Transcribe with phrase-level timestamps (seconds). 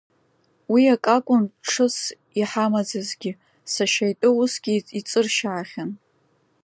[0.71, 1.97] Уи ак акун ҽыс
[2.39, 3.31] иҳамаӡазгьы,
[3.71, 5.91] сашьа итәы усгьы иҵыршьаахьан.